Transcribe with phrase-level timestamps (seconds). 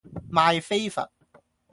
[0.31, 1.07] 賣飛佛